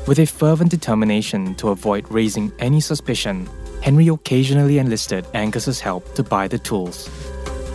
With 0.07 0.21
a 0.21 0.27
fervent 0.27 0.71
determination 0.71 1.57
to 1.57 1.71
avoid 1.71 2.09
raising 2.13 2.53
any 2.61 2.81
suspicion, 2.81 3.49
Henry 3.83 4.07
occasionally 4.07 4.79
enlisted 4.79 5.27
Angus's 5.35 5.81
help 5.81 6.15
to 6.15 6.23
buy 6.23 6.47
the 6.47 6.61
tools. 6.61 7.11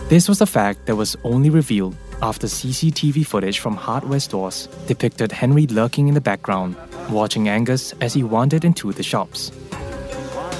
This 0.08 0.30
was 0.30 0.40
a 0.40 0.46
fact 0.46 0.86
that 0.86 0.96
was 0.96 1.14
only 1.24 1.50
revealed 1.50 1.94
after 2.22 2.46
CCTV 2.46 3.26
footage 3.26 3.58
from 3.58 3.76
hardware 3.76 4.18
stores 4.18 4.66
depicted 4.86 5.30
Henry 5.30 5.66
lurking 5.66 6.08
in 6.08 6.14
the 6.14 6.22
background, 6.22 6.74
watching 7.10 7.50
Angus 7.50 7.92
as 8.00 8.14
he 8.14 8.22
wandered 8.22 8.64
into 8.64 8.92
the 8.92 9.02
shops. 9.02 9.50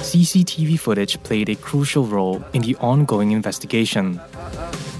CCTV 0.03 0.79
footage 0.79 1.21
played 1.23 1.49
a 1.49 1.55
crucial 1.55 2.05
role 2.05 2.43
in 2.53 2.61
the 2.61 2.75
ongoing 2.75 3.31
investigation. 3.31 4.21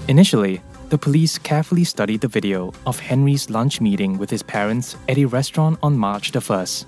Initially, 0.08 0.60
the 0.94 0.98
police 0.98 1.38
carefully 1.38 1.82
studied 1.82 2.20
the 2.20 2.28
video 2.28 2.72
of 2.86 3.00
Henry's 3.00 3.50
lunch 3.50 3.80
meeting 3.80 4.16
with 4.16 4.30
his 4.30 4.44
parents 4.44 4.96
at 5.08 5.18
a 5.18 5.24
restaurant 5.24 5.76
on 5.82 5.98
March 5.98 6.30
the 6.30 6.38
1st. 6.38 6.84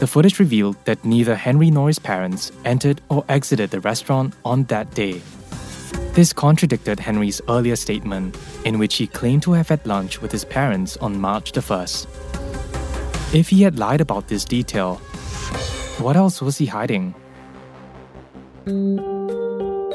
The 0.00 0.06
footage 0.06 0.38
revealed 0.38 0.82
that 0.86 1.04
neither 1.04 1.34
Henry 1.34 1.70
nor 1.70 1.88
his 1.88 1.98
parents 1.98 2.50
entered 2.64 3.02
or 3.10 3.26
exited 3.28 3.70
the 3.70 3.80
restaurant 3.80 4.32
on 4.46 4.64
that 4.72 4.94
day. 4.94 5.20
This 6.14 6.32
contradicted 6.32 6.98
Henry's 6.98 7.42
earlier 7.46 7.76
statement, 7.76 8.38
in 8.64 8.78
which 8.78 8.94
he 8.94 9.06
claimed 9.06 9.42
to 9.42 9.52
have 9.52 9.68
had 9.68 9.84
lunch 9.86 10.22
with 10.22 10.32
his 10.32 10.46
parents 10.46 10.96
on 10.96 11.20
March 11.20 11.52
the 11.52 11.60
1st. 11.60 12.06
If 13.34 13.50
he 13.50 13.60
had 13.60 13.78
lied 13.78 14.00
about 14.00 14.28
this 14.28 14.46
detail, 14.46 14.94
what 15.98 16.16
else 16.16 16.40
was 16.40 16.56
he 16.56 16.64
hiding? 16.64 17.14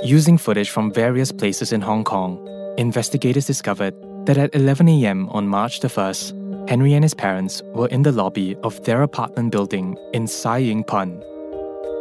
Using 0.03 0.37
footage 0.37 0.69
from 0.69 0.93
various 0.93 1.31
places 1.31 1.73
in 1.73 1.81
Hong 1.81 2.03
Kong, 2.03 2.47
investigators 2.77 3.45
discovered 3.45 3.95
that 4.25 4.37
at 4.37 4.53
11 4.53 4.87
a.m. 4.89 5.29
on 5.29 5.47
March 5.47 5.79
the 5.79 5.87
1st, 5.87 6.69
Henry 6.69 6.93
and 6.93 7.03
his 7.03 7.13
parents 7.13 7.61
were 7.73 7.87
in 7.87 8.03
the 8.03 8.11
lobby 8.11 8.55
of 8.63 8.83
their 8.83 9.01
apartment 9.01 9.51
building 9.51 9.97
in 10.13 10.27
Sai 10.27 10.59
Ying 10.59 10.83
Pun. 10.83 11.23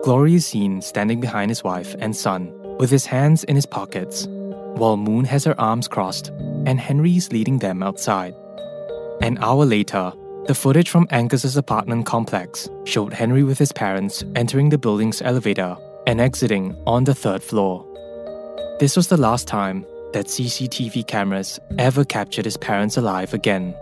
Glory 0.02 0.34
is 0.34 0.46
seen 0.46 0.80
standing 0.82 1.20
behind 1.20 1.50
his 1.50 1.64
wife 1.64 1.94
and 1.98 2.14
son 2.14 2.52
with 2.78 2.90
his 2.90 3.06
hands 3.06 3.44
in 3.44 3.54
his 3.54 3.66
pockets, 3.66 4.26
while 4.74 4.96
Moon 4.96 5.24
has 5.24 5.44
her 5.44 5.58
arms 5.60 5.88
crossed 5.88 6.28
and 6.66 6.78
Henry 6.78 7.16
is 7.16 7.32
leading 7.32 7.58
them 7.58 7.82
outside. 7.82 8.34
An 9.22 9.38
hour 9.38 9.64
later, 9.64 10.12
the 10.46 10.54
footage 10.54 10.90
from 10.90 11.08
Angus's 11.10 11.56
apartment 11.56 12.06
complex 12.06 12.68
showed 12.84 13.12
Henry 13.12 13.42
with 13.42 13.58
his 13.58 13.72
parents 13.72 14.22
entering 14.34 14.68
the 14.68 14.78
building's 14.78 15.22
elevator 15.22 15.76
and 16.06 16.20
exiting 16.20 16.76
on 16.86 17.04
the 17.04 17.14
third 17.14 17.42
floor. 17.42 17.84
This 18.78 18.96
was 18.96 19.08
the 19.08 19.16
last 19.16 19.48
time 19.48 19.86
that 20.16 20.28
CCTV 20.28 21.06
cameras 21.06 21.60
ever 21.78 22.02
captured 22.02 22.46
his 22.46 22.56
parents 22.56 22.96
alive 22.96 23.34
again. 23.34 23.74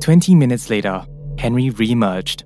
Twenty 0.00 0.34
minutes 0.34 0.70
later, 0.70 1.04
Henry 1.38 1.68
re-emerged 1.68 2.44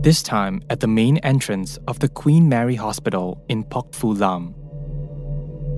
this 0.00 0.20
time 0.20 0.60
at 0.68 0.80
the 0.80 0.88
main 0.88 1.18
entrance 1.18 1.78
of 1.86 2.00
the 2.00 2.08
Queen 2.08 2.48
Mary 2.48 2.74
Hospital 2.74 3.40
in 3.48 3.62
Pok 3.62 3.94
Fu 3.94 4.14
Lam. 4.14 4.52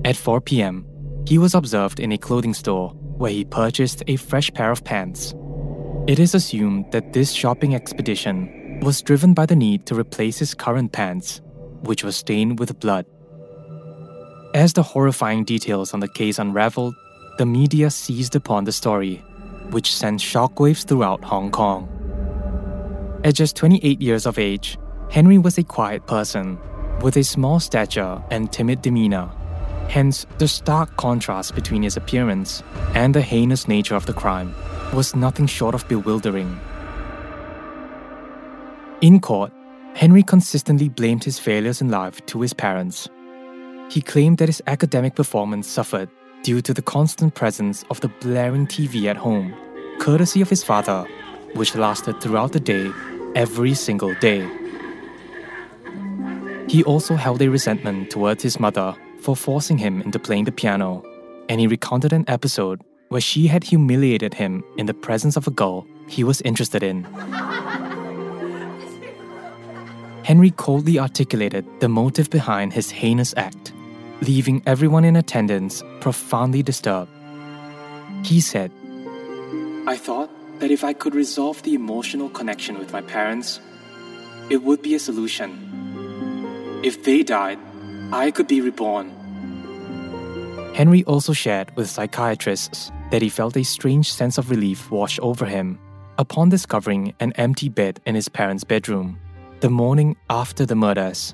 At 0.03 0.15
4 0.15 0.41
pm, 0.41 0.83
he 1.27 1.37
was 1.37 1.53
observed 1.53 1.99
in 1.99 2.11
a 2.11 2.17
clothing 2.17 2.55
store 2.55 2.89
where 3.19 3.31
he 3.31 3.45
purchased 3.45 4.01
a 4.07 4.15
fresh 4.15 4.51
pair 4.51 4.71
of 4.71 4.83
pants. 4.83 5.35
It 6.07 6.17
is 6.17 6.33
assumed 6.33 6.91
that 6.91 7.13
this 7.13 7.31
shopping 7.31 7.75
expedition 7.75 8.79
was 8.81 9.03
driven 9.03 9.35
by 9.35 9.45
the 9.45 9.55
need 9.55 9.85
to 9.85 9.93
replace 9.93 10.39
his 10.39 10.55
current 10.55 10.91
pants, 10.91 11.39
which 11.85 12.03
was 12.03 12.15
stained 12.15 12.59
with 12.59 12.79
blood. 12.79 13.05
As 14.53 14.73
the 14.73 14.83
horrifying 14.83 15.43
details 15.43 15.93
on 15.93 15.99
the 15.99 16.07
case 16.07 16.39
unraveled, 16.39 16.95
the 17.37 17.45
media 17.45 17.89
seized 17.89 18.35
upon 18.35 18.63
the 18.63 18.71
story, 18.71 19.17
which 19.71 19.93
sent 19.93 20.19
shockwaves 20.21 20.87
throughout 20.87 21.23
Hong 21.23 21.51
Kong. 21.51 21.89
At 23.23 23.35
just 23.35 23.55
28 23.55 24.01
years 24.01 24.25
of 24.25 24.39
age, 24.39 24.77
Henry 25.09 25.37
was 25.37 25.57
a 25.57 25.63
quiet 25.63 26.05
person 26.07 26.57
with 27.01 27.17
a 27.17 27.23
small 27.23 27.59
stature 27.59 28.21
and 28.31 28.51
timid 28.51 28.81
demeanor. 28.81 29.29
Hence, 29.89 30.25
the 30.37 30.47
stark 30.47 30.95
contrast 30.97 31.55
between 31.55 31.83
his 31.83 31.97
appearance 31.97 32.63
and 32.93 33.13
the 33.13 33.21
heinous 33.21 33.67
nature 33.67 33.95
of 33.95 34.05
the 34.05 34.13
crime 34.13 34.55
was 34.93 35.15
nothing 35.15 35.47
short 35.47 35.75
of 35.75 35.87
bewildering. 35.87 36.59
In 39.01 39.19
court, 39.19 39.51
Henry 39.95 40.23
consistently 40.23 40.89
blamed 40.89 41.23
his 41.23 41.39
failures 41.39 41.79
in 41.79 41.89
life 41.89 42.23
to 42.25 42.41
his 42.41 42.53
parents. 42.53 43.07
He 43.89 44.01
claimed 44.01 44.39
that 44.39 44.49
his 44.49 44.61
academic 44.67 45.15
performance 45.15 45.67
suffered 45.67 46.09
due 46.43 46.61
to 46.61 46.73
the 46.73 46.81
constant 46.81 47.33
presence 47.33 47.85
of 47.89 48.01
the 48.01 48.09
blaring 48.09 48.67
TV 48.67 49.05
at 49.05 49.15
home, 49.15 49.55
courtesy 49.99 50.41
of 50.41 50.49
his 50.49 50.65
father, 50.65 51.07
which 51.53 51.75
lasted 51.75 52.19
throughout 52.19 52.51
the 52.51 52.59
day, 52.59 52.91
every 53.35 53.73
single 53.73 54.13
day. 54.15 54.45
He 56.67 56.83
also 56.83 57.15
held 57.15 57.41
a 57.41 57.49
resentment 57.49 58.09
towards 58.09 58.43
his 58.43 58.59
mother 58.59 58.93
for 59.21 59.33
forcing 59.33 59.77
him 59.77 60.01
into 60.01 60.19
playing 60.19 60.43
the 60.43 60.51
piano, 60.51 61.03
and 61.47 61.61
he 61.61 61.67
recounted 61.67 62.11
an 62.11 62.25
episode 62.27 62.81
where 63.07 63.21
she 63.21 63.47
had 63.47 63.63
humiliated 63.63 64.33
him 64.33 64.61
in 64.77 64.87
the 64.87 64.93
presence 64.93 65.37
of 65.37 65.47
a 65.47 65.51
girl 65.51 65.87
he 66.09 66.25
was 66.25 66.41
interested 66.41 66.83
in. 66.83 67.07
Henry 70.25 70.49
coldly 70.49 70.97
articulated 70.97 71.63
the 71.81 71.87
motive 71.87 72.31
behind 72.31 72.73
his 72.73 72.89
heinous 72.89 73.31
act, 73.37 73.71
leaving 74.21 74.59
everyone 74.65 75.05
in 75.05 75.15
attendance 75.15 75.83
profoundly 75.99 76.63
disturbed. 76.63 77.11
He 78.23 78.41
said, 78.41 78.71
I 79.85 79.95
thought 79.95 80.31
that 80.57 80.71
if 80.71 80.83
I 80.83 80.93
could 80.93 81.13
resolve 81.13 81.61
the 81.61 81.75
emotional 81.75 82.27
connection 82.29 82.79
with 82.79 82.91
my 82.91 83.01
parents, 83.01 83.59
it 84.49 84.63
would 84.63 84.81
be 84.81 84.95
a 84.95 84.99
solution. 84.99 86.81
If 86.83 87.03
they 87.03 87.21
died, 87.21 87.59
I 88.11 88.31
could 88.31 88.47
be 88.47 88.61
reborn. 88.61 89.11
Henry 90.73 91.03
also 91.03 91.33
shared 91.33 91.69
with 91.77 91.87
psychiatrists 91.87 92.91
that 93.11 93.21
he 93.21 93.29
felt 93.29 93.55
a 93.57 93.63
strange 93.63 94.11
sense 94.11 94.39
of 94.39 94.49
relief 94.49 94.89
wash 94.89 95.19
over 95.21 95.45
him 95.45 95.77
upon 96.17 96.49
discovering 96.49 97.13
an 97.19 97.31
empty 97.33 97.69
bed 97.69 98.01
in 98.07 98.15
his 98.15 98.27
parents' 98.27 98.63
bedroom 98.63 99.19
the 99.65 99.69
morning 99.71 100.15
after 100.29 100.63
the 100.63 100.75
murders. 100.75 101.33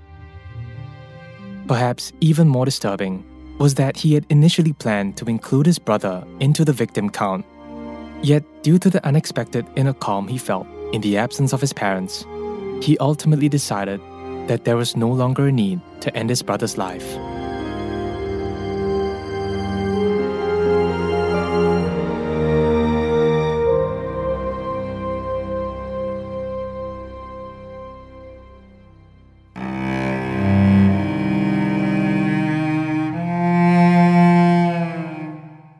Perhaps 1.68 2.14
even 2.22 2.48
more 2.48 2.64
disturbing 2.64 3.26
was 3.60 3.76
that 3.76 3.98
he 3.98 4.14
had 4.14 4.26
initially 4.30 4.72
planned 4.72 5.18
to 5.18 5.26
include 5.26 5.66
his 5.66 5.78
brother 5.78 6.24
into 6.40 6.64
the 6.64 6.72
victim 6.72 7.10
count. 7.10 7.46
Yet, 8.24 8.46
due 8.64 8.80
to 8.80 8.90
the 8.90 9.06
unexpected 9.06 9.66
inner 9.76 9.92
calm 9.92 10.30
he 10.30 10.38
felt 10.38 10.66
in 10.94 11.02
the 11.02 11.18
absence 11.18 11.52
of 11.52 11.60
his 11.60 11.74
parents, 11.74 12.26
he 12.82 12.98
ultimately 13.00 13.50
decided 13.50 14.00
that 14.48 14.64
there 14.64 14.78
was 14.78 14.96
no 14.96 15.10
longer 15.10 15.48
a 15.48 15.52
need 15.52 15.82
to 16.00 16.16
end 16.16 16.30
his 16.30 16.42
brother's 16.42 16.78
life. 16.78 17.18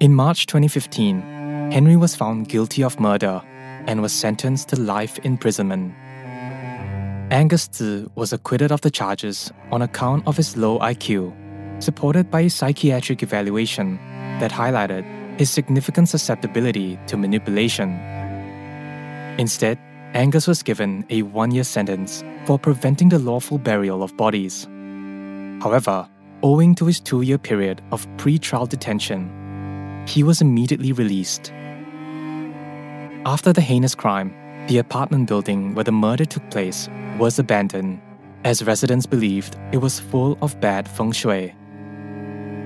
In 0.02 0.16
March 0.16 0.48
2015, 0.48 1.22
Henry 1.72 1.96
was 1.96 2.16
found 2.16 2.50
guilty 2.50 2.84
of 2.84 3.00
murder 3.00 3.40
and 3.86 4.02
was 4.02 4.12
sentenced 4.12 4.70
to 4.70 4.76
life 4.76 5.20
imprisonment. 5.20 5.94
Angus 7.30 7.68
Tse 7.68 8.08
was 8.16 8.34
acquitted 8.34 8.72
of 8.72 8.82
the 8.82 8.90
charges 8.90 9.52
on 9.72 9.84
account 9.84 10.26
of 10.26 10.38
his 10.38 10.58
low 10.58 10.80
IQ, 10.80 11.32
supported 11.84 12.32
by 12.32 12.40
a 12.40 12.50
psychiatric 12.50 13.22
evaluation 13.22 13.98
that 14.40 14.50
highlighted 14.50 15.06
his 15.38 15.52
significant 15.52 16.10
susceptibility 16.10 16.98
to 17.06 17.16
manipulation. 17.16 17.92
Instead, 19.38 19.78
Angus 20.16 20.48
was 20.48 20.64
given 20.64 21.06
a 21.12 21.22
one 21.22 21.52
year 21.52 21.64
sentence 21.64 22.24
for 22.46 22.58
preventing 22.58 23.10
the 23.10 23.20
lawful 23.20 23.60
burial 23.60 24.02
of 24.02 24.18
bodies. 24.18 24.68
However, 25.62 26.10
owing 26.42 26.74
to 26.74 26.88
his 26.88 27.00
two 27.00 27.22
year 27.22 27.38
period 27.38 27.84
of 27.92 28.08
pre 28.18 28.40
trial 28.40 28.66
detention, 28.66 29.30
he 30.08 30.24
was 30.24 30.42
immediately 30.42 30.92
released. 30.92 31.52
After 33.26 33.54
the 33.54 33.62
heinous 33.62 33.96
crime, 33.96 34.34
the 34.68 34.78
apartment 34.78 35.28
building 35.28 35.76
where 35.76 35.84
the 35.84 35.92
murder 35.92 36.26
took 36.26 36.50
place 36.50 36.90
was 37.18 37.40
abandoned, 37.40 38.02
as 38.44 38.64
residents 38.64 39.06
believed 39.06 39.58
it 39.72 39.78
was 39.78 40.00
full 40.00 40.38
of 40.42 40.60
bad 40.60 40.88
feng 40.88 41.12
shui. 41.12 41.54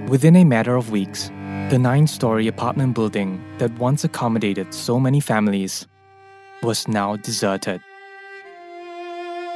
Within 0.08 0.36
a 0.36 0.44
matter 0.44 0.76
of 0.76 0.92
weeks, 0.92 1.30
the 1.70 1.80
nine 1.80 2.06
story 2.06 2.48
apartment 2.48 2.94
building 2.94 3.44
that 3.58 3.78
once 3.80 4.04
accommodated 4.04 4.74
so 4.74 5.00
many 5.00 5.20
families 5.20 5.88
was 6.62 6.88
now 6.88 7.16
deserted. 7.18 7.82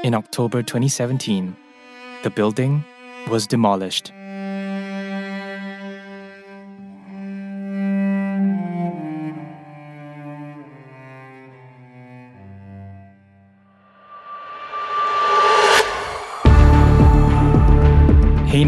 In 0.03 0.13
October 0.13 0.63
2017, 0.63 1.55
the 2.23 2.29
building 2.29 2.83
was 3.29 3.45
demolished. 3.45 4.11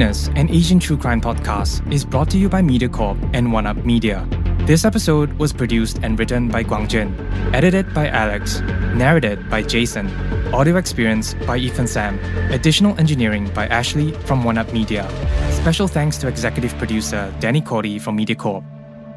Heinous, 0.02 0.30
an 0.36 0.50
Asian 0.50 0.80
true 0.80 0.98
crime 0.98 1.22
podcast, 1.22 1.80
is 1.94 2.04
brought 2.04 2.28
to 2.32 2.38
you 2.40 2.50
by 2.50 2.60
MediaCorp 2.60 3.18
and 3.36 3.50
OneUp 3.50 3.86
Media. 3.86 4.28
This 4.66 4.84
episode 4.84 5.32
was 5.34 5.54
produced 5.54 6.00
and 6.02 6.18
written 6.18 6.48
by 6.48 6.64
Guangjin, 6.64 7.14
edited 7.54 7.94
by 7.94 8.08
Alex, 8.08 8.62
narrated 8.96 9.48
by 9.48 9.62
Jason, 9.62 10.08
audio 10.56 10.78
experience 10.78 11.36
by 11.46 11.58
Ethan 11.58 11.86
Sam, 11.86 12.18
additional 12.52 13.00
engineering 13.00 13.52
by 13.54 13.68
Ashley 13.68 14.12
from 14.26 14.42
OneUp 14.44 14.74
Media. 14.74 15.08
Special 15.52 15.88
thanks 15.88 16.18
to 16.18 16.28
executive 16.28 16.76
producer 16.80 17.32
Danny 17.40 17.62
Cody 17.62 18.00
from 18.00 18.18
MediaCorp. 18.18 18.64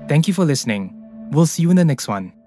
Thank 0.07 0.29
you 0.29 0.35
for 0.35 0.45
listening. 0.45 0.93
We'll 1.31 1.47
see 1.47 1.63
you 1.63 1.71
in 1.71 1.77
the 1.77 1.85
next 1.87 2.09
one. 2.09 2.44